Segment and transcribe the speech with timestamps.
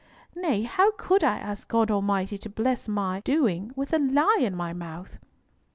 [0.35, 4.55] Nay, how could I ask God Almighty to bless my doing with a lie in
[4.55, 5.19] my mouth?"